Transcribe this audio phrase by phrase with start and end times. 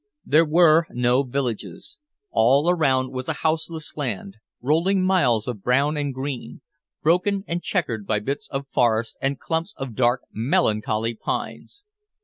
[0.25, 1.99] There were no villages.
[2.31, 6.61] All around was a houseless land, rolling miles of brown and green,
[7.03, 11.83] broken and checkered by bits of forest and clumps of dark melancholy pines.